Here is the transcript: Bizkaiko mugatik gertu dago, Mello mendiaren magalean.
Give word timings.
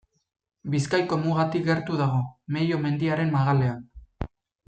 Bizkaiko 0.75 1.19
mugatik 1.25 1.67
gertu 1.67 1.99
dago, 2.01 2.23
Mello 2.57 2.81
mendiaren 2.87 3.33
magalean. 3.39 3.87